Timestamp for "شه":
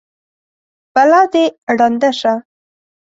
2.19-2.33